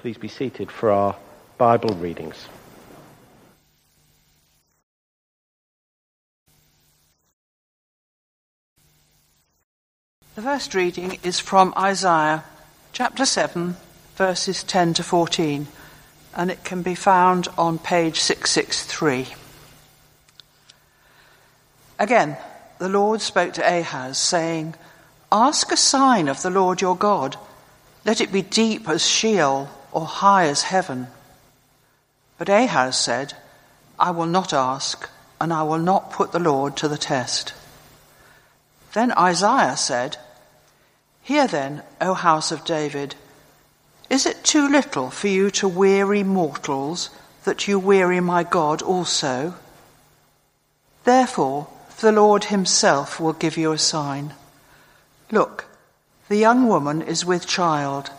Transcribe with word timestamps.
Please 0.00 0.16
be 0.16 0.28
seated 0.28 0.70
for 0.70 0.90
our 0.90 1.14
Bible 1.58 1.90
readings. 1.90 2.46
The 10.36 10.40
first 10.40 10.74
reading 10.74 11.18
is 11.22 11.38
from 11.38 11.74
Isaiah 11.76 12.44
chapter 12.94 13.26
7, 13.26 13.76
verses 14.16 14.64
10 14.64 14.94
to 14.94 15.02
14, 15.02 15.66
and 16.34 16.50
it 16.50 16.64
can 16.64 16.80
be 16.80 16.94
found 16.94 17.48
on 17.58 17.78
page 17.78 18.20
663. 18.20 19.26
Again, 21.98 22.38
the 22.78 22.88
Lord 22.88 23.20
spoke 23.20 23.52
to 23.52 23.80
Ahaz, 23.80 24.16
saying, 24.16 24.76
Ask 25.30 25.70
a 25.70 25.76
sign 25.76 26.28
of 26.28 26.40
the 26.40 26.48
Lord 26.48 26.80
your 26.80 26.96
God. 26.96 27.36
Let 28.06 28.22
it 28.22 28.32
be 28.32 28.40
deep 28.40 28.88
as 28.88 29.06
Sheol 29.06 29.68
or 29.92 30.06
high 30.06 30.46
as 30.46 30.62
heaven. 30.62 31.08
But 32.38 32.48
Ahaz 32.48 32.98
said, 32.98 33.34
I 33.98 34.10
will 34.10 34.26
not 34.26 34.52
ask, 34.52 35.08
and 35.40 35.52
I 35.52 35.62
will 35.62 35.78
not 35.78 36.10
put 36.12 36.32
the 36.32 36.38
Lord 36.38 36.76
to 36.78 36.88
the 36.88 36.98
test. 36.98 37.52
Then 38.92 39.12
Isaiah 39.12 39.76
said, 39.76 40.16
Hear 41.22 41.46
then, 41.46 41.82
O 42.00 42.14
house 42.14 42.50
of 42.50 42.64
David, 42.64 43.14
is 44.08 44.26
it 44.26 44.42
too 44.42 44.68
little 44.68 45.10
for 45.10 45.28
you 45.28 45.50
to 45.52 45.68
weary 45.68 46.24
mortals 46.24 47.10
that 47.44 47.68
you 47.68 47.78
weary 47.78 48.20
my 48.20 48.42
God 48.42 48.82
also? 48.82 49.54
Therefore, 51.04 51.68
the 52.00 52.12
Lord 52.12 52.44
himself 52.44 53.20
will 53.20 53.32
give 53.32 53.56
you 53.56 53.72
a 53.72 53.78
sign. 53.78 54.34
Look, 55.30 55.66
the 56.28 56.36
young 56.36 56.66
woman 56.66 57.02
is 57.02 57.24
with 57.24 57.46
child 57.46 58.10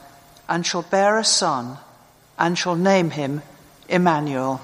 and 0.51 0.65
shall 0.65 0.81
bear 0.81 1.17
a 1.17 1.23
son 1.23 1.77
and 2.37 2.57
shall 2.57 2.75
name 2.75 3.11
him 3.11 3.41
Emmanuel. 3.87 4.59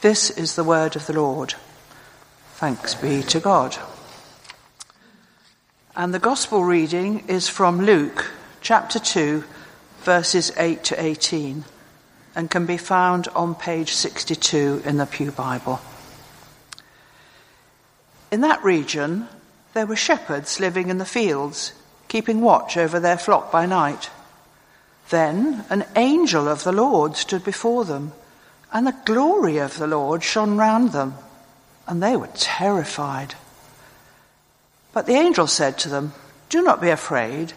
This 0.00 0.30
is 0.30 0.56
the 0.56 0.64
word 0.64 0.96
of 0.96 1.06
the 1.06 1.12
Lord. 1.12 1.54
Thanks 2.54 2.92
be 2.96 3.22
to 3.22 3.38
God. 3.38 3.76
And 5.94 6.12
the 6.12 6.18
gospel 6.18 6.64
reading 6.64 7.22
is 7.28 7.48
from 7.48 7.82
Luke 7.82 8.32
chapter 8.60 8.98
2, 8.98 9.44
verses 10.00 10.50
8 10.56 10.82
to 10.84 11.00
18, 11.00 11.64
and 12.34 12.50
can 12.50 12.66
be 12.66 12.78
found 12.78 13.28
on 13.28 13.54
page 13.54 13.92
62 13.92 14.82
in 14.84 14.96
the 14.96 15.06
Pew 15.06 15.30
Bible. 15.30 15.80
In 18.32 18.40
that 18.40 18.64
region, 18.64 19.28
there 19.74 19.86
were 19.86 19.94
shepherds 19.94 20.58
living 20.58 20.88
in 20.88 20.98
the 20.98 21.04
fields, 21.04 21.74
keeping 22.08 22.40
watch 22.40 22.76
over 22.76 22.98
their 22.98 23.18
flock 23.18 23.52
by 23.52 23.64
night. 23.64 24.10
Then 25.10 25.64
an 25.70 25.84
angel 25.96 26.48
of 26.48 26.64
the 26.64 26.72
Lord 26.72 27.16
stood 27.16 27.44
before 27.44 27.84
them, 27.84 28.12
and 28.72 28.86
the 28.86 28.96
glory 29.04 29.58
of 29.58 29.78
the 29.78 29.86
Lord 29.86 30.22
shone 30.22 30.56
round 30.56 30.92
them, 30.92 31.14
and 31.86 32.02
they 32.02 32.16
were 32.16 32.30
terrified. 32.34 33.34
But 34.92 35.06
the 35.06 35.14
angel 35.14 35.46
said 35.46 35.78
to 35.78 35.88
them, 35.88 36.12
Do 36.48 36.62
not 36.62 36.80
be 36.80 36.90
afraid, 36.90 37.54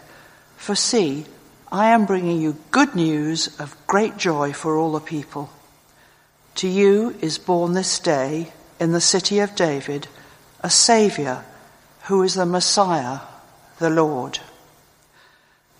for 0.56 0.74
see, 0.74 1.26
I 1.70 1.86
am 1.88 2.06
bringing 2.06 2.40
you 2.40 2.56
good 2.70 2.94
news 2.94 3.58
of 3.58 3.76
great 3.86 4.16
joy 4.16 4.52
for 4.52 4.76
all 4.76 4.92
the 4.92 5.00
people. 5.00 5.50
To 6.56 6.68
you 6.68 7.16
is 7.20 7.38
born 7.38 7.72
this 7.72 7.98
day 7.98 8.52
in 8.78 8.92
the 8.92 9.00
city 9.00 9.38
of 9.38 9.54
David 9.54 10.08
a 10.62 10.70
Saviour 10.70 11.44
who 12.04 12.22
is 12.22 12.34
the 12.34 12.46
Messiah, 12.46 13.20
the 13.78 13.90
Lord. 13.90 14.38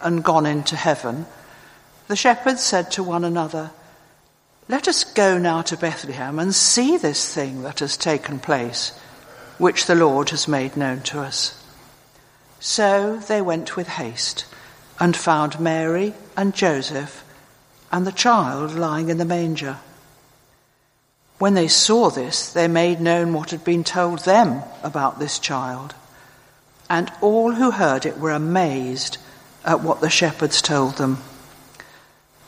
and 0.00 0.24
gone 0.24 0.46
into 0.46 0.76
heaven, 0.76 1.26
the 2.08 2.16
shepherds 2.16 2.62
said 2.62 2.90
to 2.92 3.02
one 3.02 3.24
another, 3.24 3.70
Let 4.68 4.88
us 4.88 5.04
go 5.04 5.38
now 5.38 5.62
to 5.62 5.76
Bethlehem 5.76 6.38
and 6.38 6.54
see 6.54 6.96
this 6.96 7.34
thing 7.34 7.62
that 7.62 7.80
has 7.80 7.96
taken 7.96 8.40
place, 8.40 8.90
which 9.58 9.86
the 9.86 9.94
Lord 9.94 10.30
has 10.30 10.48
made 10.48 10.76
known 10.76 11.02
to 11.02 11.20
us. 11.20 11.56
So 12.58 13.16
they 13.16 13.40
went 13.40 13.76
with 13.76 13.88
haste 13.88 14.44
and 14.98 15.16
found 15.16 15.60
Mary 15.60 16.14
and 16.36 16.54
Joseph 16.54 17.24
and 17.92 18.06
the 18.06 18.12
child 18.12 18.74
lying 18.74 19.08
in 19.08 19.18
the 19.18 19.24
manger. 19.24 19.78
When 21.38 21.54
they 21.54 21.68
saw 21.68 22.10
this, 22.10 22.52
they 22.52 22.68
made 22.68 23.00
known 23.00 23.32
what 23.32 23.50
had 23.50 23.64
been 23.64 23.82
told 23.82 24.20
them 24.20 24.62
about 24.82 25.18
this 25.18 25.38
child. 25.38 25.94
And 26.90 27.10
all 27.20 27.52
who 27.52 27.70
heard 27.70 28.04
it 28.04 28.18
were 28.18 28.32
amazed 28.32 29.16
at 29.64 29.82
what 29.82 30.00
the 30.00 30.10
shepherds 30.10 30.62
told 30.62 30.96
them. 30.96 31.18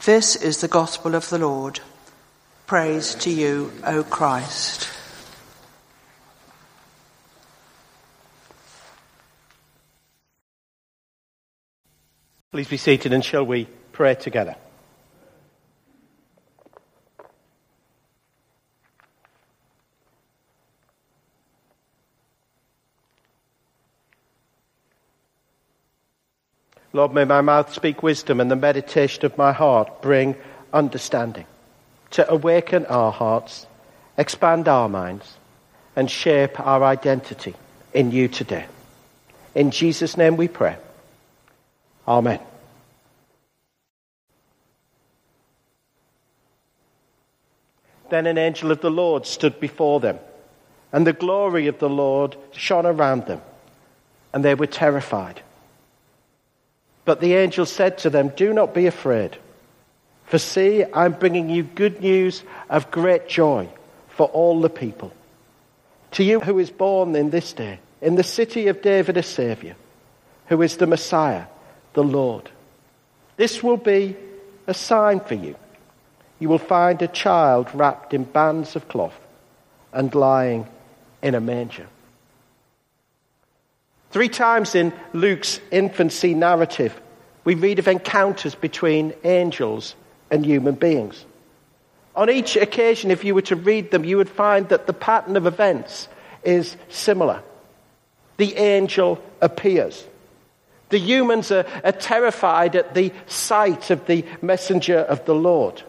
This 0.05 0.37
is 0.37 0.61
the 0.61 0.69
gospel 0.69 1.15
of 1.15 1.29
the 1.29 1.39
Lord. 1.39 1.81
Praise 2.67 3.15
to 3.17 3.31
you, 3.31 3.73
O 3.85 4.03
Christ. 4.03 4.89
Please 12.51 12.69
be 12.69 12.77
seated 12.77 13.13
and 13.13 13.25
shall 13.25 13.45
we 13.47 13.67
pray 13.93 14.15
together? 14.15 14.57
Lord, 26.93 27.15
may 27.15 27.25
my 27.25 27.41
mouth 27.41 27.73
speak 27.73 28.03
wisdom 28.03 28.41
and 28.41 28.51
the 28.51 28.57
meditation 28.57 29.25
of 29.25 29.39
my 29.39 29.53
heart 29.53 30.03
bring 30.03 30.37
understanding 30.73 31.47
to 32.11 32.31
awaken 32.31 32.85
our 32.87 33.11
hearts, 33.11 33.67
expand 34.19 34.69
our 34.69 34.89
minds, 34.89 35.37
and 35.97 36.11
shape 36.11 36.61
our 36.61 36.85
identity 36.85 37.55
in 37.95 38.11
you 38.11 38.29
today. 38.29 38.67
In 39.55 39.71
Jesus' 39.71 40.17
name 40.17 40.37
we 40.37 40.49
pray. 40.49 40.77
Amen. 42.07 42.41
Then 48.11 48.27
an 48.27 48.37
angel 48.37 48.71
of 48.71 48.83
the 48.83 48.91
Lord 48.91 49.27
stood 49.27 49.59
before 49.59 50.01
them, 50.01 50.19
and 50.93 51.07
the 51.07 51.15
glory 51.15 51.69
of 51.69 51.79
the 51.79 51.89
Lord 51.89 52.37
shone 52.53 52.85
around 52.85 53.25
them, 53.25 53.41
and 54.35 54.45
they 54.45 54.55
were 54.55 54.67
terrified. 54.67 55.41
But 57.05 57.21
the 57.21 57.35
angel 57.35 57.67
said 57.67 57.99
to 57.99 58.11
them, 58.11 58.29
Do 58.29 58.53
not 58.53 58.75
be 58.75 58.87
afraid. 58.87 59.37
For 60.27 60.39
see, 60.39 60.85
I'm 60.95 61.13
bringing 61.13 61.51
you 61.51 61.63
good 61.63 62.01
news 62.01 62.43
of 62.71 62.91
great 62.91 63.29
joy 63.29 63.69
for 64.09 64.27
all 64.29 64.61
the 64.61 64.71
people. 64.71 65.13
To 66.13 66.25
you 66.25 66.41
who 66.41 66.59
is 66.59 66.71
born 66.71 67.15
in 67.17 67.31
this 67.31 67.53
day, 67.53 67.81
in 68.01 68.15
the 68.15 68.23
city 68.23 68.69
of 68.69 68.83
David 68.83 69.17
a 69.17 69.23
Saviour, 69.23 69.75
who 70.47 70.63
is 70.63 70.77
the 70.77 70.87
Messiah, 70.87 71.45
the 71.95 72.05
Lord. 72.05 72.51
This 73.37 73.63
will 73.63 73.77
be 73.77 74.17
a 74.67 74.75
sign 74.75 75.21
for 75.21 75.35
you. 75.35 75.57
You 76.39 76.49
will 76.49 76.59
find 76.59 77.01
a 77.03 77.09
child 77.09 77.69
wrapped 77.75 78.15
in 78.15 78.25
bands 78.25 78.77
of 78.77 78.89
cloth 78.89 79.19
and 79.93 80.15
lying 80.15 80.67
in 81.23 81.35
a 81.35 81.41
manger. 81.41 81.87
Three 84.11 84.29
times 84.29 84.75
in 84.75 84.93
Luke's 85.15 85.61
infancy 85.71 86.35
narrative, 86.35 87.01
we 87.45 87.55
read 87.55 87.79
of 87.79 87.89
encounters 87.89 88.55
between 88.55 89.15
angels 89.25 89.95
and 90.31 90.45
human 90.45 90.75
beings. 90.75 91.25
On 92.15 92.29
each 92.31 92.57
occasion, 92.57 93.11
if 93.11 93.25
you 93.25 93.35
were 93.35 93.43
to 93.43 93.57
read 93.57 93.91
them, 93.91 94.05
you 94.05 94.19
would 94.19 94.29
find 94.29 94.69
that 94.69 94.87
the 94.87 94.93
pattern 94.93 95.37
of 95.37 95.47
events 95.47 96.09
is 96.45 96.77
similar. 96.89 97.43
The 98.37 98.57
angel 98.57 99.23
appears. 99.41 100.05
The 100.91 100.99
humans 100.99 101.51
are, 101.51 101.65
are, 101.85 101.93
terrified 101.93 102.77
at 102.77 102.95
the 102.95 103.13
sight 103.27 103.91
of 103.91 104.07
the 104.07 104.27
messenger 104.43 104.99
of 104.99 105.25
the 105.25 105.35
Lord. 105.35 105.83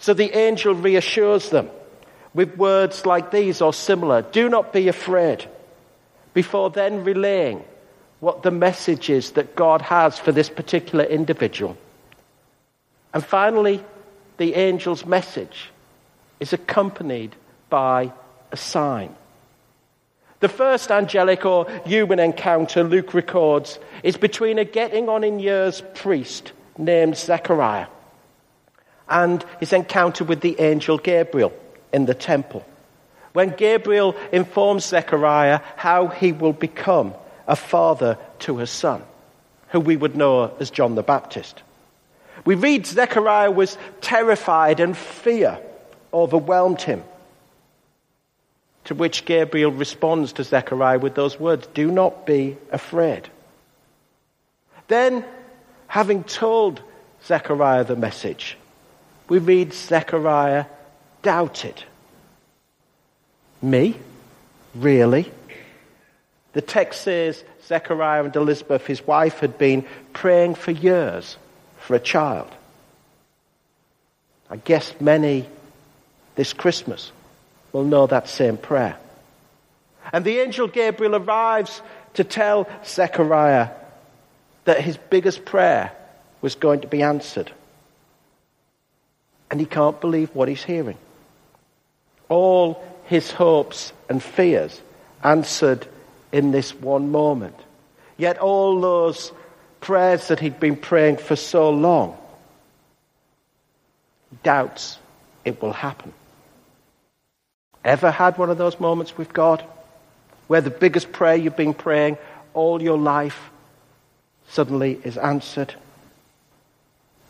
So 0.00 0.12
the 0.12 0.36
angel 0.36 0.74
reassures 0.74 1.48
them 1.48 1.70
with 2.34 2.56
words 2.56 3.06
like 3.06 3.30
these 3.30 3.62
or 3.62 3.72
similar 3.72 4.22
Do 4.22 4.50
not 4.50 4.72
be 4.72 4.88
afraid 4.88 5.46
before 6.34 6.70
then 6.70 7.04
relaying 7.04 7.64
what 8.20 8.42
the 8.42 8.50
message 8.50 9.10
is 9.10 9.32
that 9.32 9.54
God 9.54 9.82
has 9.82 10.18
for 10.18 10.32
this 10.32 10.48
particular 10.48 11.04
individual. 11.04 11.76
And 13.14 13.24
finally, 13.24 13.82
the 14.38 14.54
angel's 14.54 15.06
message 15.06 15.70
is 16.40 16.52
accompanied 16.52 17.34
by 17.70 18.12
a 18.52 18.56
sign. 18.56 19.14
The 20.40 20.48
first 20.48 20.90
angelic 20.90 21.44
or 21.44 21.68
human 21.84 22.20
encounter 22.20 22.84
Luke 22.84 23.12
records 23.12 23.78
is 24.04 24.16
between 24.16 24.58
a 24.58 24.64
getting 24.64 25.08
on 25.08 25.24
in 25.24 25.40
years 25.40 25.82
priest 25.94 26.52
named 26.76 27.16
Zechariah 27.16 27.88
and 29.08 29.44
his 29.58 29.72
encounter 29.72 30.24
with 30.24 30.40
the 30.40 30.60
angel 30.60 30.98
Gabriel 30.98 31.52
in 31.92 32.06
the 32.06 32.14
temple. 32.14 32.64
When 33.32 33.50
Gabriel 33.50 34.14
informs 34.32 34.84
Zechariah 34.84 35.60
how 35.76 36.08
he 36.08 36.32
will 36.32 36.52
become 36.52 37.14
a 37.48 37.56
father 37.56 38.18
to 38.40 38.58
his 38.58 38.70
son, 38.70 39.02
who 39.70 39.80
we 39.80 39.96
would 39.96 40.14
know 40.14 40.54
as 40.60 40.70
John 40.70 40.94
the 40.94 41.02
Baptist. 41.02 41.62
We 42.44 42.54
read 42.54 42.86
Zechariah 42.86 43.50
was 43.50 43.76
terrified 44.00 44.78
and 44.78 44.96
fear 44.96 45.58
overwhelmed 46.12 46.82
him. 46.82 47.02
To 48.84 48.94
which 48.94 49.24
Gabriel 49.24 49.72
responds 49.72 50.34
to 50.34 50.44
Zechariah 50.44 50.98
with 50.98 51.14
those 51.14 51.40
words 51.40 51.66
Do 51.74 51.90
not 51.90 52.26
be 52.26 52.56
afraid. 52.70 53.28
Then, 54.86 55.24
having 55.86 56.24
told 56.24 56.80
Zechariah 57.26 57.84
the 57.84 57.96
message, 57.96 58.56
we 59.28 59.38
read 59.38 59.74
Zechariah 59.74 60.66
doubted. 61.22 61.82
Me? 63.60 63.96
Really? 64.74 65.30
The 66.58 66.62
text 66.62 67.02
says 67.02 67.44
Zechariah 67.68 68.24
and 68.24 68.34
Elizabeth, 68.34 68.84
his 68.84 69.06
wife, 69.06 69.38
had 69.38 69.58
been 69.58 69.86
praying 70.12 70.56
for 70.56 70.72
years 70.72 71.36
for 71.78 71.94
a 71.94 72.00
child. 72.00 72.50
I 74.50 74.56
guess 74.56 74.92
many 75.00 75.46
this 76.34 76.52
Christmas 76.52 77.12
will 77.70 77.84
know 77.84 78.08
that 78.08 78.28
same 78.28 78.56
prayer. 78.56 78.96
And 80.12 80.24
the 80.24 80.40
angel 80.40 80.66
Gabriel 80.66 81.14
arrives 81.14 81.80
to 82.14 82.24
tell 82.24 82.68
Zechariah 82.84 83.68
that 84.64 84.80
his 84.80 84.96
biggest 84.96 85.44
prayer 85.44 85.92
was 86.40 86.56
going 86.56 86.80
to 86.80 86.88
be 86.88 87.02
answered. 87.02 87.52
And 89.48 89.60
he 89.60 89.66
can't 89.66 90.00
believe 90.00 90.34
what 90.34 90.48
he's 90.48 90.64
hearing. 90.64 90.98
All 92.28 92.84
his 93.04 93.30
hopes 93.30 93.92
and 94.08 94.20
fears 94.20 94.82
answered 95.22 95.86
in 96.32 96.50
this 96.50 96.74
one 96.74 97.10
moment. 97.10 97.56
Yet 98.16 98.38
all 98.38 98.80
those 98.80 99.32
prayers 99.80 100.28
that 100.28 100.40
he'd 100.40 100.60
been 100.60 100.76
praying 100.76 101.18
for 101.18 101.36
so 101.36 101.70
long, 101.70 102.16
doubts 104.42 104.98
it 105.44 105.62
will 105.62 105.72
happen. 105.72 106.12
Ever 107.84 108.10
had 108.10 108.36
one 108.36 108.50
of 108.50 108.58
those 108.58 108.78
moments 108.80 109.16
with 109.16 109.32
God 109.32 109.64
where 110.46 110.60
the 110.60 110.70
biggest 110.70 111.12
prayer 111.12 111.36
you've 111.36 111.56
been 111.56 111.74
praying 111.74 112.18
all 112.54 112.82
your 112.82 112.98
life 112.98 113.50
suddenly 114.48 115.00
is 115.04 115.16
answered 115.16 115.74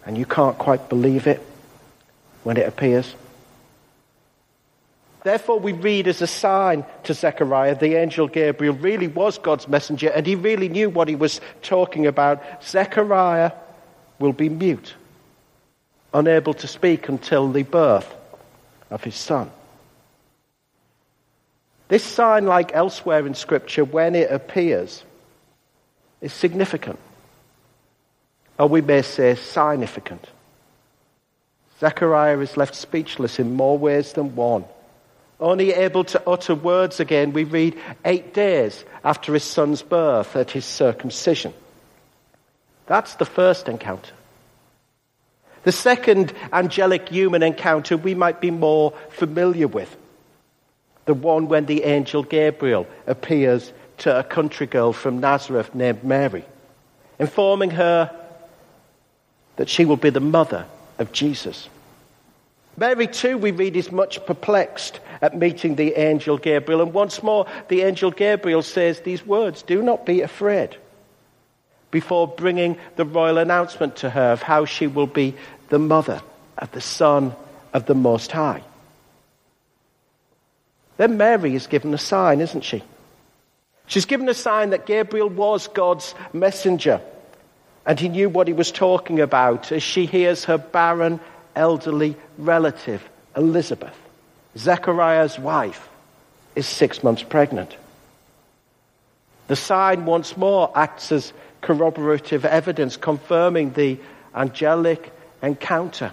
and 0.06 0.16
you 0.16 0.24
can't 0.24 0.56
quite 0.56 0.88
believe 0.88 1.26
it 1.26 1.40
when 2.44 2.56
it 2.56 2.66
appears? 2.66 3.14
Therefore, 5.24 5.58
we 5.58 5.72
read 5.72 6.06
as 6.06 6.22
a 6.22 6.26
sign 6.26 6.84
to 7.04 7.14
Zechariah, 7.14 7.74
the 7.74 7.96
angel 7.96 8.28
Gabriel 8.28 8.74
really 8.74 9.08
was 9.08 9.38
God's 9.38 9.66
messenger 9.66 10.08
and 10.08 10.26
he 10.26 10.36
really 10.36 10.68
knew 10.68 10.90
what 10.90 11.08
he 11.08 11.16
was 11.16 11.40
talking 11.62 12.06
about. 12.06 12.42
Zechariah 12.62 13.52
will 14.18 14.32
be 14.32 14.48
mute, 14.48 14.94
unable 16.14 16.54
to 16.54 16.68
speak 16.68 17.08
until 17.08 17.50
the 17.50 17.64
birth 17.64 18.12
of 18.90 19.02
his 19.02 19.16
son. 19.16 19.50
This 21.88 22.04
sign, 22.04 22.46
like 22.46 22.74
elsewhere 22.74 23.26
in 23.26 23.34
Scripture, 23.34 23.84
when 23.84 24.14
it 24.14 24.30
appears, 24.30 25.02
is 26.20 26.32
significant. 26.32 26.98
Or 28.58 28.68
we 28.68 28.82
may 28.82 29.02
say 29.02 29.34
significant. 29.34 30.24
Zechariah 31.80 32.40
is 32.40 32.56
left 32.56 32.74
speechless 32.74 33.38
in 33.38 33.54
more 33.54 33.78
ways 33.78 34.12
than 34.12 34.34
one. 34.36 34.64
Only 35.40 35.72
able 35.72 36.04
to 36.04 36.22
utter 36.28 36.54
words 36.54 36.98
again, 37.00 37.32
we 37.32 37.44
read 37.44 37.78
eight 38.04 38.34
days 38.34 38.84
after 39.04 39.32
his 39.34 39.44
son's 39.44 39.82
birth 39.82 40.34
at 40.34 40.50
his 40.50 40.64
circumcision. 40.64 41.54
That's 42.86 43.14
the 43.14 43.24
first 43.24 43.68
encounter. 43.68 44.12
The 45.62 45.72
second 45.72 46.32
angelic 46.52 47.08
human 47.08 47.42
encounter 47.42 47.96
we 47.96 48.14
might 48.14 48.40
be 48.40 48.50
more 48.50 48.92
familiar 49.10 49.68
with 49.68 49.94
the 51.08 51.14
one 51.14 51.48
when 51.48 51.64
the 51.64 51.84
angel 51.84 52.22
Gabriel 52.22 52.86
appears 53.06 53.72
to 53.96 54.18
a 54.18 54.22
country 54.22 54.66
girl 54.66 54.92
from 54.92 55.20
Nazareth 55.20 55.74
named 55.74 56.04
Mary, 56.04 56.44
informing 57.18 57.70
her 57.70 58.14
that 59.56 59.70
she 59.70 59.86
will 59.86 59.96
be 59.96 60.10
the 60.10 60.20
mother 60.20 60.66
of 60.98 61.10
Jesus. 61.12 61.70
Mary, 62.78 63.08
too, 63.08 63.36
we 63.36 63.50
read, 63.50 63.74
is 63.74 63.90
much 63.90 64.24
perplexed 64.24 65.00
at 65.20 65.36
meeting 65.36 65.74
the 65.74 65.94
angel 65.98 66.38
Gabriel. 66.38 66.80
And 66.80 66.92
once 66.92 67.24
more, 67.24 67.46
the 67.66 67.82
angel 67.82 68.12
Gabriel 68.12 68.62
says 68.62 69.00
these 69.00 69.26
words 69.26 69.62
Do 69.62 69.82
not 69.82 70.06
be 70.06 70.20
afraid, 70.20 70.76
before 71.90 72.28
bringing 72.28 72.78
the 72.94 73.04
royal 73.04 73.38
announcement 73.38 73.96
to 73.96 74.10
her 74.10 74.32
of 74.32 74.42
how 74.42 74.64
she 74.64 74.86
will 74.86 75.08
be 75.08 75.34
the 75.70 75.78
mother 75.80 76.22
of 76.56 76.70
the 76.70 76.80
Son 76.80 77.34
of 77.72 77.86
the 77.86 77.96
Most 77.96 78.30
High. 78.30 78.62
Then 80.98 81.16
Mary 81.16 81.56
is 81.56 81.66
given 81.66 81.92
a 81.94 81.98
sign, 81.98 82.40
isn't 82.40 82.62
she? 82.62 82.84
She's 83.86 84.04
given 84.04 84.28
a 84.28 84.34
sign 84.34 84.70
that 84.70 84.86
Gabriel 84.86 85.28
was 85.28 85.66
God's 85.66 86.14
messenger. 86.32 87.00
And 87.86 87.98
he 87.98 88.08
knew 88.08 88.28
what 88.28 88.46
he 88.46 88.52
was 88.52 88.70
talking 88.70 89.20
about 89.20 89.72
as 89.72 89.82
she 89.82 90.06
hears 90.06 90.44
her 90.44 90.58
barren, 90.58 91.20
elderly 91.58 92.16
relative, 92.38 93.06
Elizabeth, 93.36 93.94
Zechariah's 94.56 95.38
wife, 95.38 95.88
is 96.56 96.66
six 96.66 97.02
months 97.02 97.22
pregnant. 97.22 97.76
The 99.48 99.56
sign 99.56 100.06
once 100.06 100.36
more 100.36 100.70
acts 100.74 101.12
as 101.12 101.32
corroborative 101.60 102.44
evidence, 102.44 102.96
confirming 102.96 103.72
the 103.72 103.98
angelic 104.34 105.12
encounter 105.42 106.12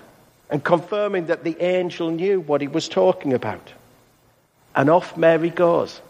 and 0.49 0.63
confirming 0.63 1.27
that 1.27 1.43
the 1.43 1.61
angel 1.61 2.11
knew 2.11 2.39
what 2.39 2.61
he 2.61 2.67
was 2.67 2.87
talking 2.87 3.33
about. 3.33 3.71
And 4.75 4.89
off 4.89 5.17
Mary 5.17 5.49
goes 5.49 6.01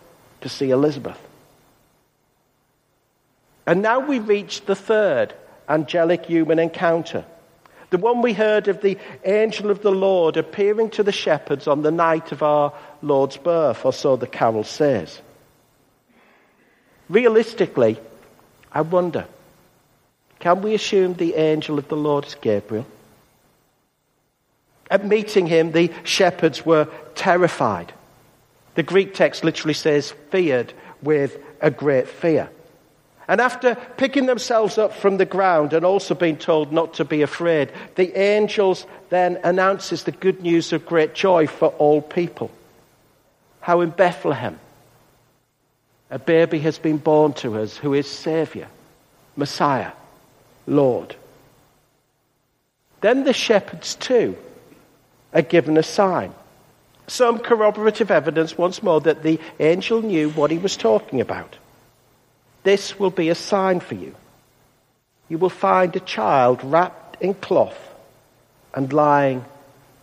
to 0.41 0.49
see 0.49 0.71
Elizabeth. 0.71 1.19
And 3.65 3.81
now 3.81 3.99
we 3.99 4.19
reach 4.19 4.65
the 4.65 4.75
third 4.75 5.33
angelic 5.67 6.25
human 6.25 6.59
encounter. 6.59 7.25
The 7.89 7.97
one 7.97 8.21
we 8.21 8.33
heard 8.33 8.67
of 8.67 8.81
the 8.81 8.97
angel 9.23 9.71
of 9.71 9.81
the 9.81 9.91
Lord 9.91 10.37
appearing 10.37 10.89
to 10.91 11.03
the 11.03 11.11
shepherds 11.11 11.67
on 11.67 11.81
the 11.81 11.91
night 11.91 12.31
of 12.31 12.43
our 12.43 12.73
Lord's 13.01 13.37
birth, 13.37 13.85
or 13.85 13.93
so 13.93 14.15
the 14.15 14.27
carol 14.27 14.63
says. 14.63 15.21
Realistically, 17.09 17.99
I 18.71 18.81
wonder 18.81 19.25
can 20.39 20.61
we 20.61 20.73
assume 20.73 21.13
the 21.13 21.35
angel 21.35 21.79
of 21.79 21.87
the 21.87 21.95
Lord 21.95 22.25
is 22.25 22.35
Gabriel? 22.35 22.85
At 24.91 25.05
meeting 25.05 25.47
him, 25.47 25.71
the 25.71 25.91
shepherds 26.03 26.65
were 26.65 26.87
terrified. 27.15 27.93
The 28.75 28.83
Greek 28.83 29.13
text 29.13 29.43
literally 29.43 29.73
says, 29.73 30.11
feared 30.29 30.73
with 31.01 31.37
a 31.61 31.71
great 31.71 32.07
fear. 32.07 32.49
And 33.27 33.41
after 33.41 33.75
picking 33.97 34.27
themselves 34.27 34.77
up 34.77 34.93
from 34.93 35.17
the 35.17 35.25
ground 35.25 35.73
and 35.73 35.83
also 35.83 36.13
being 36.13 36.37
told 36.37 36.71
not 36.71 36.95
to 36.95 37.05
be 37.05 37.23
afraid, 37.23 37.71
the 37.95 38.17
angels 38.19 38.85
then 39.09 39.39
announces 39.43 40.03
the 40.03 40.11
good 40.11 40.41
news 40.41 40.73
of 40.73 40.85
great 40.85 41.15
joy 41.15 41.47
for 41.47 41.69
all 41.69 42.01
people. 42.01 42.51
How 43.61 43.81
in 43.81 43.89
Bethlehem 43.89 44.59
a 46.11 46.19
baby 46.19 46.59
has 46.59 46.77
been 46.77 46.97
born 46.97 47.33
to 47.33 47.59
us 47.59 47.77
who 47.77 47.93
is 47.93 48.07
Savior, 48.07 48.67
Messiah, 49.35 49.91
Lord. 50.67 51.15
Then 53.01 53.23
the 53.23 53.33
shepherds 53.33 53.95
too 53.95 54.37
are 55.33 55.41
given 55.41 55.77
a 55.77 55.83
sign. 55.83 56.33
Some 57.07 57.39
corroborative 57.39 58.11
evidence 58.11 58.57
once 58.57 58.81
more 58.81 59.01
that 59.01 59.23
the 59.23 59.39
angel 59.59 60.01
knew 60.01 60.29
what 60.29 60.51
he 60.51 60.57
was 60.57 60.77
talking 60.77 61.21
about. 61.21 61.55
This 62.65 62.97
will 62.99 63.11
be 63.11 63.29
a 63.29 63.35
sign 63.35 63.79
for 63.79 63.93
you. 63.93 64.15
You 65.29 65.37
will 65.37 65.51
find 65.51 65.95
a 65.95 65.99
child 65.99 66.61
wrapped 66.63 67.21
in 67.21 67.35
cloth 67.35 67.77
and 68.73 68.91
lying 68.91 69.45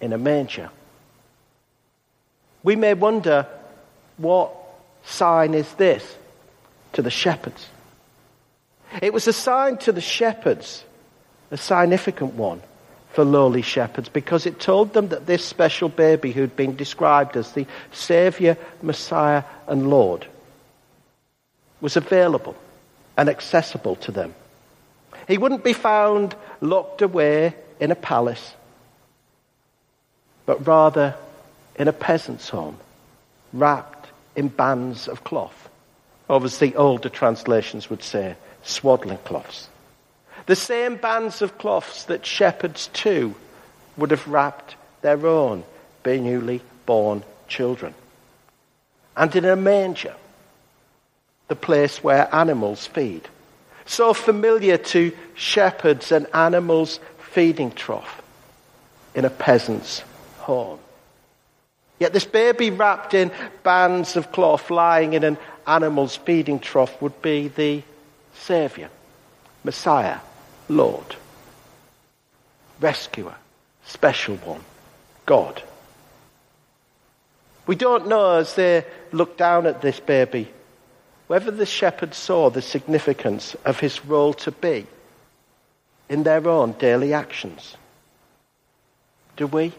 in 0.01 0.13
a 0.13 0.19
manger. 0.19 0.71
We 2.63 2.77
may 2.77 2.95
wonder 2.95 3.49
what 4.17 4.53
sign 5.03 5.55
is 5.55 5.71
this 5.75 6.05
to 6.93 7.03
the 7.03 7.11
shepherds? 7.11 7.67
It 9.03 9.13
was 9.13 9.27
a 9.27 9.33
sign 9.33 9.79
to 9.79 9.91
the 9.91 10.01
shepherds, 10.01 10.85
a 11.51 11.57
significant 11.57 12.35
one, 12.35 12.63
for 13.11 13.25
lowly 13.25 13.63
shepherds 13.63 14.09
because 14.09 14.47
it 14.47 14.61
told 14.61 14.93
them 14.93 15.09
that 15.09 15.27
this 15.27 15.45
special 15.45 15.89
baby 15.89 16.31
who'd 16.31 16.55
been 16.55 16.77
described 16.77 17.37
as 17.37 17.51
the 17.53 17.67
Saviour, 17.91 18.57
Messiah, 18.83 19.43
and 19.67 19.91
Lord 19.91 20.29
was 21.83 21.99
available 21.99 22.57
and 23.19 23.29
accessible 23.29 23.97
to 23.97 24.13
them. 24.13 24.35
He 25.29 25.37
wouldn't 25.37 25.65
be 25.65 25.75
found 25.75 26.35
locked 26.63 27.03
away 27.03 27.55
in 27.79 27.91
a 27.91 27.97
palace, 27.97 28.55
but 30.47 30.67
rather 30.67 31.15
in 31.77 31.89
a 31.89 31.93
peasant's 31.93 32.49
home, 32.49 32.79
wrapped 33.53 34.09
in 34.35 34.49
bands 34.49 35.09
of 35.09 35.25
cloth, 35.25 35.69
the 36.59 36.75
older 36.77 37.11
translations 37.11 37.91
would 37.91 38.03
say, 38.03 38.37
swaddling 38.63 39.19
cloths. 39.19 39.69
The 40.47 40.57
same 40.57 40.97
bands 40.97 41.43
of 41.43 41.59
cloths 41.59 42.05
that 42.05 42.25
shepherds 42.25 42.89
too 42.93 43.35
would 43.97 44.11
have 44.11 44.27
wrapped 44.27 44.77
their 45.03 45.27
own 45.27 45.65
newly 46.21 46.63
born 46.87 47.23
children. 47.49 47.95
And 49.17 49.35
in 49.37 49.45
a 49.45 49.57
manger, 49.57 50.15
the 51.49 51.57
place 51.57 52.03
where 52.03 52.33
animals 52.35 52.87
feed. 52.87 53.29
So 53.85 54.15
familiar 54.15 54.79
to 54.79 55.13
shepherds 55.35 56.13
and 56.13 56.27
animals' 56.33 57.01
feeding 57.19 57.73
trough 57.73 58.23
in 59.15 59.25
a 59.25 59.31
peasant's 59.31 60.03
home. 60.39 60.79
Yet 61.99 62.13
this 62.13 62.25
baby 62.25 62.71
wrapped 62.71 63.15
in 63.15 63.31
bands 63.63 64.17
of 64.17 64.33
cloth 64.33 64.71
lying 64.71 65.13
in 65.13 65.25
an 65.25 65.39
animal's 65.67 66.17
feeding 66.17 66.59
trough 66.59 67.01
would 67.01 67.21
be 67.23 67.49
the 67.49 67.83
Saviour, 68.35 68.89
Messiah, 69.63 70.19
Lord, 70.69 71.17
Rescuer, 72.81 73.35
Special 73.87 74.37
One, 74.37 74.63
God. 75.27 75.63
We 77.67 77.77
don't 77.77 78.09
know 78.09 78.39
as 78.39 78.55
they 78.55 78.85
look 79.13 79.37
down 79.37 79.67
at 79.67 79.81
this 79.81 80.01
baby 80.01 80.49
whether 81.33 81.51
the 81.51 81.65
shepherds 81.65 82.19
saw 82.19 82.51
the 82.51 82.61
significance 82.61 83.57
of 83.65 83.81
his 83.81 84.05
role 84.05 84.35
to 84.35 84.53
be 84.53 84.87
in 86.11 86.25
their 86.25 86.47
own 86.47 86.73
daily 86.73 87.15
actions. 87.15 87.75
Do 89.39 89.47
we? 89.47 89.65
You 89.65 89.73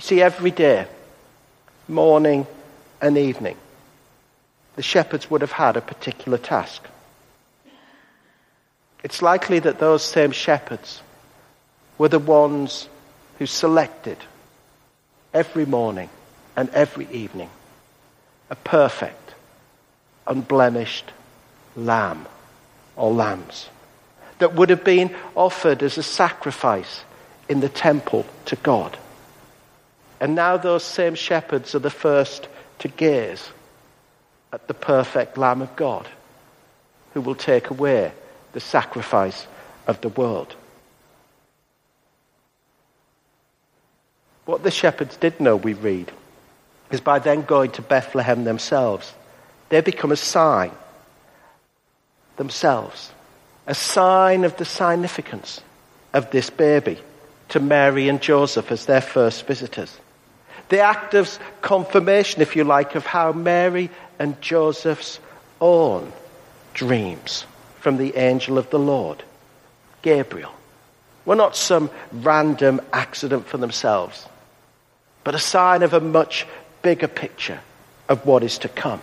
see, 0.00 0.20
every 0.20 0.50
day, 0.50 0.86
morning 1.88 2.46
and 3.00 3.16
evening, 3.16 3.56
the 4.76 4.82
shepherds 4.82 5.30
would 5.30 5.40
have 5.40 5.52
had 5.52 5.78
a 5.78 5.80
particular 5.80 6.36
task. 6.36 6.82
It's 9.02 9.22
likely 9.22 9.60
that 9.60 9.78
those 9.78 10.04
same 10.04 10.32
shepherds 10.32 11.00
were 11.96 12.10
the 12.10 12.18
ones 12.18 12.90
who 13.38 13.46
selected 13.46 14.18
every 15.32 15.64
morning 15.64 16.10
and 16.56 16.68
every 16.74 17.08
evening 17.10 17.48
a 18.50 18.56
perfect, 18.56 19.34
unblemished 20.26 21.12
lamb 21.76 22.26
or 22.96 23.12
lambs 23.12 23.68
that 24.38 24.54
would 24.54 24.70
have 24.70 24.84
been 24.84 25.14
offered 25.34 25.82
as 25.82 25.96
a 25.96 26.02
sacrifice 26.02 27.04
in 27.48 27.60
the 27.60 27.68
temple 27.68 28.26
to 28.46 28.56
God. 28.56 28.98
And 30.20 30.34
now 30.34 30.56
those 30.56 30.84
same 30.84 31.14
shepherds 31.14 31.74
are 31.74 31.80
the 31.80 31.90
first 31.90 32.48
to 32.80 32.88
gaze 32.88 33.48
at 34.52 34.66
the 34.66 34.74
perfect 34.74 35.38
Lamb 35.38 35.62
of 35.62 35.74
God 35.76 36.08
who 37.14 37.20
will 37.20 37.34
take 37.34 37.70
away 37.70 38.12
the 38.52 38.60
sacrifice 38.60 39.46
of 39.86 40.00
the 40.00 40.08
world. 40.08 40.54
What 44.44 44.62
the 44.62 44.70
shepherds 44.70 45.16
did 45.16 45.40
know, 45.40 45.56
we 45.56 45.74
read, 45.74 46.10
is 46.90 47.00
by 47.00 47.18
then 47.18 47.42
going 47.42 47.70
to 47.72 47.82
Bethlehem 47.82 48.44
themselves, 48.44 49.12
they 49.68 49.80
become 49.80 50.12
a 50.12 50.16
sign 50.16 50.72
themselves, 52.36 53.12
a 53.66 53.74
sign 53.74 54.44
of 54.44 54.56
the 54.56 54.64
significance 54.64 55.60
of 56.12 56.30
this 56.30 56.50
baby 56.50 56.98
to 57.50 57.60
Mary 57.60 58.08
and 58.08 58.20
Joseph 58.20 58.72
as 58.72 58.86
their 58.86 59.00
first 59.00 59.46
visitors. 59.46 59.96
The 60.68 60.80
act 60.80 61.14
of 61.14 61.38
confirmation, 61.62 62.42
if 62.42 62.56
you 62.56 62.64
like, 62.64 62.94
of 62.94 63.04
how 63.04 63.32
Mary 63.32 63.90
and 64.18 64.40
Joseph's 64.40 65.18
own 65.60 66.12
dreams 66.74 67.44
from 67.80 67.96
the 67.96 68.16
angel 68.16 68.58
of 68.58 68.70
the 68.70 68.78
Lord, 68.78 69.22
Gabriel, 70.02 70.52
were 71.24 71.36
not 71.36 71.56
some 71.56 71.90
random 72.12 72.80
accident 72.92 73.46
for 73.46 73.58
themselves, 73.58 74.24
but 75.24 75.34
a 75.34 75.38
sign 75.38 75.82
of 75.82 75.92
a 75.92 76.00
much 76.00 76.46
bigger 76.82 77.08
picture 77.08 77.60
of 78.08 78.26
what 78.26 78.42
is 78.42 78.58
to 78.58 78.68
come. 78.68 79.00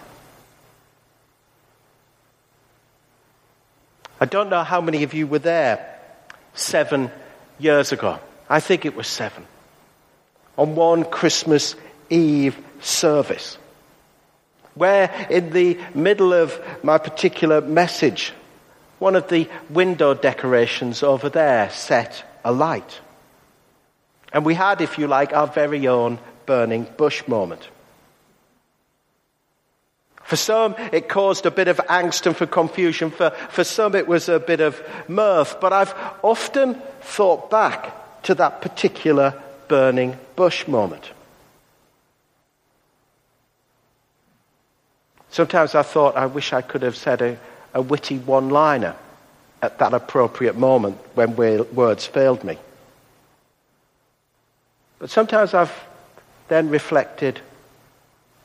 I 4.19 4.25
don't 4.25 4.49
know 4.49 4.63
how 4.63 4.81
many 4.81 5.03
of 5.03 5.13
you 5.13 5.27
were 5.27 5.39
there 5.39 5.99
seven 6.53 7.11
years 7.59 7.91
ago. 7.91 8.19
I 8.49 8.59
think 8.59 8.85
it 8.85 8.95
was 8.95 9.07
seven. 9.07 9.45
On 10.57 10.75
one 10.75 11.03
Christmas 11.03 11.75
Eve 12.09 12.57
service, 12.81 13.57
where 14.73 15.27
in 15.29 15.51
the 15.51 15.77
middle 15.93 16.33
of 16.33 16.59
my 16.83 16.97
particular 16.97 17.61
message, 17.61 18.33
one 18.99 19.15
of 19.15 19.27
the 19.27 19.47
window 19.69 20.13
decorations 20.13 21.03
over 21.03 21.29
there 21.29 21.69
set 21.69 22.23
alight. 22.43 22.99
And 24.33 24.45
we 24.45 24.55
had, 24.55 24.81
if 24.81 24.97
you 24.97 25.07
like, 25.07 25.33
our 25.33 25.47
very 25.47 25.87
own 25.87 26.19
burning 26.47 26.87
bush 26.97 27.27
moment. 27.27 27.67
For 30.23 30.35
some, 30.35 30.75
it 30.91 31.07
caused 31.07 31.45
a 31.45 31.51
bit 31.51 31.69
of 31.69 31.77
angst 31.77 32.25
and 32.25 32.35
for 32.35 32.45
confusion. 32.45 33.11
For, 33.11 33.29
for 33.29 33.63
some, 33.63 33.95
it 33.95 34.07
was 34.07 34.27
a 34.27 34.39
bit 34.39 34.59
of 34.59 34.81
mirth. 35.07 35.61
But 35.61 35.71
I've 35.71 35.93
often 36.21 36.81
thought 36.99 37.49
back 37.49 38.23
to 38.23 38.35
that 38.35 38.61
particular 38.61 39.41
burning 39.69 40.17
bush 40.35 40.67
moment. 40.67 41.11
Sometimes 45.29 45.75
I 45.75 45.83
thought 45.83 46.17
I 46.17 46.25
wish 46.25 46.51
I 46.51 46.61
could 46.61 46.81
have 46.81 46.97
said 46.97 47.21
a, 47.21 47.37
a 47.73 47.81
witty 47.81 48.17
one 48.17 48.49
liner 48.49 48.95
at 49.61 49.79
that 49.79 49.93
appropriate 49.93 50.57
moment 50.57 50.97
when 51.15 51.37
words 51.37 52.05
failed 52.05 52.43
me. 52.43 52.57
But 54.99 55.09
sometimes 55.09 55.53
I've 55.53 55.86
then 56.47 56.69
reflected 56.69 57.41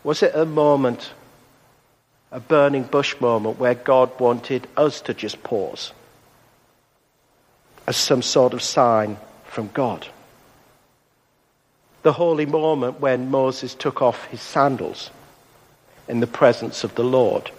was 0.04 0.22
it 0.22 0.34
a 0.34 0.44
moment, 0.44 1.12
a 2.32 2.40
burning 2.40 2.82
bush 2.82 3.20
moment, 3.20 3.58
where 3.58 3.74
God 3.74 4.18
wanted 4.18 4.66
us 4.76 5.00
to 5.02 5.14
just 5.14 5.42
pause 5.42 5.92
as 7.86 7.96
some 7.96 8.22
sort 8.22 8.52
of 8.52 8.62
sign 8.62 9.16
from 9.44 9.70
God? 9.72 10.08
The 12.02 12.12
holy 12.12 12.46
moment 12.46 12.98
when 12.98 13.30
Moses 13.30 13.74
took 13.74 14.02
off 14.02 14.24
his 14.26 14.40
sandals 14.40 15.10
in 16.08 16.18
the 16.18 16.26
presence 16.26 16.82
of 16.82 16.96
the 16.96 17.04
Lord 17.04 17.52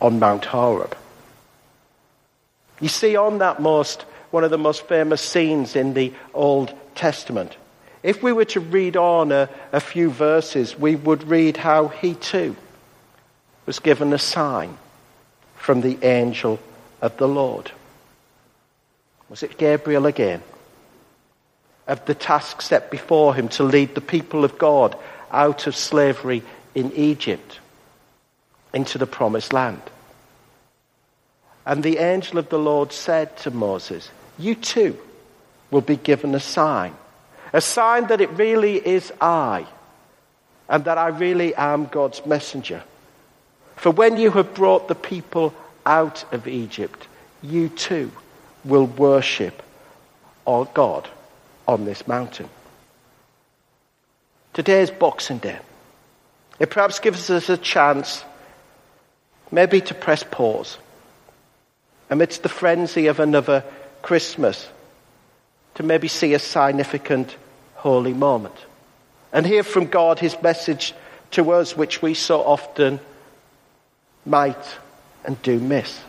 on 0.00 0.18
Mount 0.18 0.46
Horeb. 0.46 0.96
You 2.80 2.88
see, 2.88 3.14
on 3.14 3.38
that 3.38 3.62
most, 3.62 4.02
one 4.32 4.42
of 4.42 4.50
the 4.50 4.58
most 4.58 4.88
famous 4.88 5.20
scenes 5.20 5.76
in 5.76 5.94
the 5.94 6.12
Old 6.34 6.74
Testament, 6.96 7.56
if 8.04 8.22
we 8.22 8.32
were 8.32 8.44
to 8.44 8.60
read 8.60 8.98
on 8.98 9.32
a, 9.32 9.48
a 9.72 9.80
few 9.80 10.10
verses, 10.10 10.78
we 10.78 10.94
would 10.94 11.24
read 11.24 11.56
how 11.56 11.88
he 11.88 12.14
too 12.14 12.54
was 13.64 13.78
given 13.78 14.12
a 14.12 14.18
sign 14.18 14.76
from 15.56 15.80
the 15.80 15.98
angel 16.02 16.60
of 17.00 17.16
the 17.16 17.26
Lord. 17.26 17.72
Was 19.30 19.42
it 19.42 19.56
Gabriel 19.56 20.04
again? 20.04 20.42
Of 21.86 22.04
the 22.04 22.14
task 22.14 22.60
set 22.60 22.90
before 22.90 23.34
him 23.34 23.48
to 23.48 23.64
lead 23.64 23.94
the 23.94 24.02
people 24.02 24.44
of 24.44 24.58
God 24.58 24.94
out 25.30 25.66
of 25.66 25.74
slavery 25.74 26.42
in 26.74 26.92
Egypt 26.92 27.58
into 28.74 28.98
the 28.98 29.06
promised 29.06 29.54
land. 29.54 29.80
And 31.64 31.82
the 31.82 31.96
angel 31.96 32.36
of 32.36 32.50
the 32.50 32.58
Lord 32.58 32.92
said 32.92 33.34
to 33.38 33.50
Moses, 33.50 34.10
You 34.38 34.54
too 34.54 34.98
will 35.70 35.80
be 35.80 35.96
given 35.96 36.34
a 36.34 36.40
sign 36.40 36.94
a 37.54 37.60
sign 37.60 38.08
that 38.08 38.20
it 38.20 38.30
really 38.30 38.76
is 38.84 39.12
I, 39.20 39.64
and 40.68 40.84
that 40.86 40.98
I 40.98 41.08
really 41.08 41.54
am 41.54 41.86
God's 41.86 42.26
messenger. 42.26 42.82
For 43.76 43.92
when 43.92 44.16
you 44.16 44.32
have 44.32 44.54
brought 44.54 44.88
the 44.88 44.96
people 44.96 45.54
out 45.86 46.24
of 46.32 46.48
Egypt, 46.48 47.06
you 47.44 47.68
too 47.68 48.10
will 48.64 48.86
worship 48.86 49.62
our 50.48 50.64
God 50.64 51.08
on 51.68 51.84
this 51.84 52.08
mountain. 52.08 52.48
Today 54.52 54.82
is 54.82 54.90
Boxing 54.90 55.38
Day. 55.38 55.58
It 56.58 56.70
perhaps 56.70 56.98
gives 56.98 57.30
us 57.30 57.48
a 57.48 57.56
chance, 57.56 58.24
maybe 59.52 59.80
to 59.82 59.94
press 59.94 60.24
pause 60.28 60.76
amidst 62.10 62.42
the 62.42 62.48
frenzy 62.48 63.06
of 63.06 63.20
another 63.20 63.62
Christmas 64.02 64.68
to 65.76 65.84
maybe 65.84 66.08
see 66.08 66.34
a 66.34 66.38
significant 66.38 67.36
holy 67.84 68.14
moment 68.14 68.54
and 69.30 69.44
hear 69.44 69.62
from 69.62 69.84
God 69.84 70.18
his 70.18 70.40
message 70.40 70.94
to 71.32 71.52
us, 71.52 71.76
which 71.76 72.00
we 72.00 72.14
so 72.14 72.40
often 72.40 72.98
might 74.24 74.78
and 75.26 75.40
do 75.42 75.60
miss. 75.60 76.00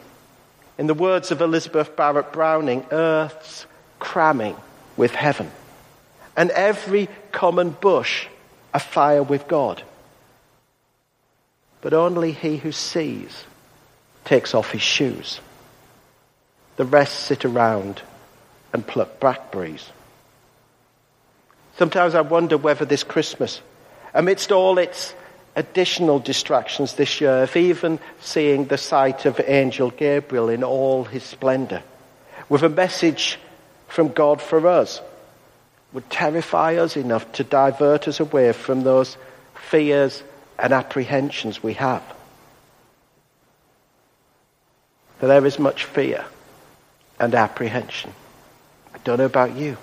In 0.77 0.87
the 0.87 0.93
words 0.93 1.31
of 1.31 1.41
Elizabeth 1.41 1.93
Barrett 1.97 2.31
Browning, 2.31 2.85
earth's 2.91 3.65
cramming 3.99 4.55
with 4.95 5.13
heaven, 5.13 5.51
and 6.37 6.49
every 6.51 7.09
common 7.33 7.71
bush 7.71 8.27
afire 8.73 9.21
with 9.21 9.45
God. 9.49 9.83
But 11.81 11.93
only 11.93 12.31
he 12.31 12.55
who 12.55 12.71
sees 12.71 13.43
takes 14.23 14.53
off 14.53 14.71
his 14.71 14.81
shoes. 14.81 15.41
The 16.77 16.85
rest 16.85 17.19
sit 17.19 17.43
around 17.43 18.01
and 18.71 18.87
pluck 18.87 19.19
blackberries. 19.19 19.89
Sometimes 21.77 22.15
I 22.15 22.21
wonder 22.21 22.57
whether 22.57 22.85
this 22.85 23.03
Christmas, 23.03 23.61
amidst 24.13 24.51
all 24.51 24.77
its 24.77 25.13
additional 25.55 26.19
distractions 26.19 26.93
this 26.93 27.19
year, 27.19 27.43
if 27.43 27.57
even 27.57 27.99
seeing 28.21 28.65
the 28.65 28.77
sight 28.77 29.25
of 29.25 29.41
Angel 29.45 29.91
Gabriel 29.91 30.49
in 30.49 30.63
all 30.63 31.03
his 31.03 31.23
splendor, 31.23 31.83
with 32.47 32.63
a 32.63 32.69
message 32.69 33.39
from 33.87 34.09
God 34.09 34.41
for 34.41 34.67
us, 34.67 35.01
would 35.93 36.09
terrify 36.09 36.75
us 36.75 36.97
enough 36.97 37.29
to 37.33 37.43
divert 37.43 38.07
us 38.07 38.19
away 38.19 38.51
from 38.51 38.83
those 38.83 39.17
fears 39.69 40.23
and 40.59 40.73
apprehensions 40.73 41.63
we 41.63 41.73
have. 41.73 42.03
For 45.19 45.27
there 45.27 45.45
is 45.45 45.57
much 45.57 45.85
fear 45.85 46.25
and 47.19 47.33
apprehension. 47.33 48.11
I 48.93 48.97
don't 48.99 49.19
know 49.19 49.25
about 49.25 49.55
you. 49.55 49.77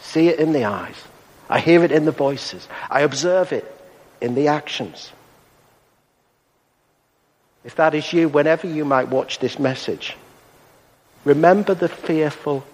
See 0.00 0.28
it 0.28 0.38
in 0.38 0.52
the 0.52 0.64
eyes. 0.64 0.96
I 1.48 1.60
hear 1.60 1.84
it 1.84 1.92
in 1.92 2.04
the 2.04 2.12
voices. 2.12 2.66
I 2.90 3.02
observe 3.02 3.52
it 3.52 3.64
in 4.20 4.34
the 4.34 4.48
actions. 4.48 5.12
If 7.64 7.76
that 7.76 7.94
is 7.94 8.12
you, 8.12 8.28
whenever 8.28 8.66
you 8.66 8.84
might 8.84 9.08
watch 9.08 9.38
this 9.38 9.58
message, 9.58 10.16
remember 11.24 11.74
the 11.74 11.88
fearful 11.88 12.64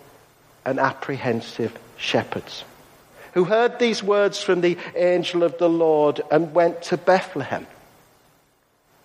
and 0.64 0.78
apprehensive 0.78 1.78
shepherds 1.96 2.64
who 3.34 3.44
heard 3.44 3.78
these 3.78 4.02
words 4.02 4.42
from 4.42 4.60
the 4.60 4.78
angel 4.96 5.42
of 5.42 5.58
the 5.58 5.68
Lord 5.68 6.20
and 6.30 6.54
went 6.54 6.82
to 6.84 6.96
Bethlehem 6.96 7.66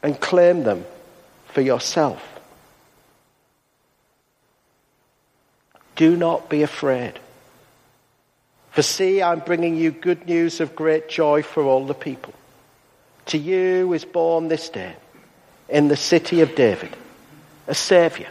and 0.02 0.20
claimed 0.20 0.66
them 0.66 0.86
for 1.48 1.62
yourself. 1.62 2.22
Do 5.96 6.16
not 6.16 6.50
be 6.50 6.64
afraid. 6.64 7.20
For 8.74 8.82
see, 8.82 9.22
I'm 9.22 9.40
bringing 9.40 9.76
you 9.78 9.92
good 9.92 10.26
news 10.26 10.60
of 10.60 10.76
great 10.76 11.08
joy 11.08 11.44
for 11.44 11.64
all 11.64 11.86
the 11.86 11.94
people. 11.94 12.34
To 13.28 13.38
you 13.38 13.94
is 13.94 14.04
born 14.04 14.48
this 14.48 14.68
day 14.70 14.96
in 15.70 15.90
the 15.90 15.96
city 15.96 16.42
of 16.42 16.56
David 16.56 16.96
a 17.68 17.76
Saviour 17.76 18.30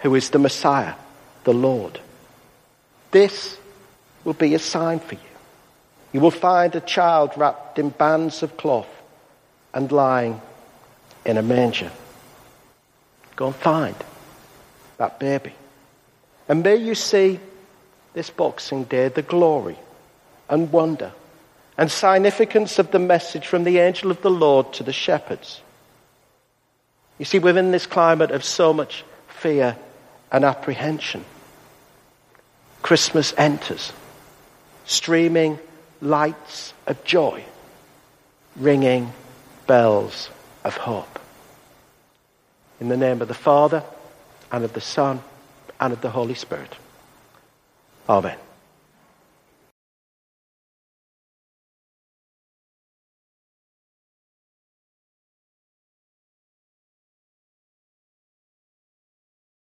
who 0.00 0.14
is 0.16 0.30
the 0.30 0.40
Messiah, 0.40 0.94
the 1.44 1.54
Lord. 1.54 2.00
This 3.12 3.56
will 4.24 4.34
be 4.34 4.54
a 4.54 4.58
sign 4.58 4.98
for 4.98 5.14
you. 5.14 5.20
You 6.12 6.20
will 6.20 6.32
find 6.32 6.74
a 6.74 6.80
child 6.80 7.32
wrapped 7.36 7.78
in 7.78 7.90
bands 7.90 8.42
of 8.42 8.56
cloth 8.56 8.88
and 9.72 9.90
lying 9.92 10.40
in 11.24 11.38
a 11.38 11.42
manger. 11.42 11.92
Go 13.36 13.46
and 13.46 13.56
find 13.56 13.96
that 14.98 15.20
baby. 15.20 15.54
And 16.48 16.64
may 16.64 16.76
you 16.76 16.96
see 16.96 17.38
this 18.16 18.30
Boxing 18.30 18.84
Day 18.84 19.08
the 19.08 19.20
glory 19.20 19.76
and 20.48 20.72
wonder 20.72 21.12
and 21.76 21.92
significance 21.92 22.78
of 22.78 22.90
the 22.90 22.98
message 22.98 23.46
from 23.46 23.64
the 23.64 23.78
angel 23.78 24.10
of 24.10 24.22
the 24.22 24.30
Lord 24.30 24.72
to 24.72 24.82
the 24.82 24.92
shepherds. 24.92 25.60
You 27.18 27.26
see, 27.26 27.38
within 27.38 27.72
this 27.72 27.84
climate 27.84 28.30
of 28.30 28.42
so 28.42 28.72
much 28.72 29.04
fear 29.28 29.76
and 30.32 30.46
apprehension, 30.46 31.26
Christmas 32.80 33.34
enters, 33.36 33.92
streaming 34.86 35.58
lights 36.00 36.72
of 36.86 37.04
joy, 37.04 37.44
ringing 38.56 39.12
bells 39.66 40.30
of 40.64 40.74
hope. 40.78 41.18
In 42.80 42.88
the 42.88 42.96
name 42.96 43.20
of 43.20 43.28
the 43.28 43.34
Father, 43.34 43.82
and 44.50 44.64
of 44.64 44.72
the 44.72 44.80
Son, 44.80 45.20
and 45.78 45.92
of 45.92 46.00
the 46.00 46.10
Holy 46.10 46.34
Spirit. 46.34 46.74
Amen. 48.08 48.38